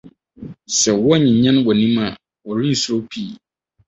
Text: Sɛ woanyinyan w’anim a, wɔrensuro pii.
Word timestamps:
Sɛ 0.79 0.91
woanyinyan 1.03 1.57
w’anim 1.65 1.97
a, 2.05 2.07
wɔrensuro 2.45 2.97
pii. 3.11 3.31